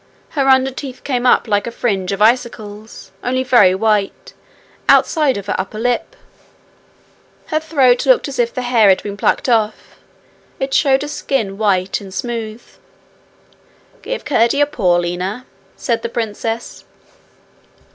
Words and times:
Her 0.29 0.47
under 0.47 0.71
teeth 0.71 1.03
came 1.03 1.27
up 1.27 1.47
like 1.47 1.67
a 1.67 1.71
fringe 1.71 2.11
of 2.11 2.23
icicles, 2.23 3.11
only 3.23 3.43
very 3.43 3.75
white, 3.75 4.33
outside 4.89 5.37
of 5.37 5.45
her 5.45 5.53
upper 5.59 5.77
lip. 5.77 6.15
Her 7.49 7.59
throat 7.59 8.07
looked 8.07 8.27
as 8.27 8.39
if 8.39 8.51
the 8.51 8.63
hair 8.63 8.89
had 8.89 9.03
been 9.03 9.15
plucked 9.15 9.47
off. 9.47 9.97
It 10.59 10.73
showed 10.73 11.03
a 11.03 11.07
skin 11.07 11.55
white 11.55 12.01
and 12.01 12.11
smooth. 12.11 12.63
'Give 14.01 14.25
Curdie 14.25 14.61
a 14.61 14.65
paw, 14.65 14.95
Lina,' 14.95 15.45
said 15.77 16.01
the 16.01 16.09
princess. 16.09 16.83